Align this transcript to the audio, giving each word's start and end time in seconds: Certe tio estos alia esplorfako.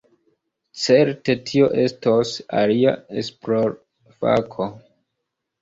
Certe 0.83 1.35
tio 1.49 1.67
estos 1.83 2.31
alia 2.63 2.97
esplorfako. 3.25 4.71